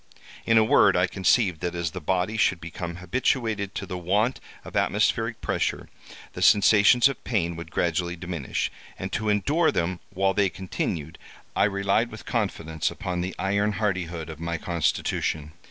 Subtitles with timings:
[0.47, 4.39] In a word, I conceived that, as the body should become habituated to the want
[4.65, 5.89] of atmospheric pressure,
[6.33, 11.19] the sensations of pain would gradually diminish—and to endure them while they continued,
[11.55, 15.51] I relied with confidence upon the iron hardihood of my constitution.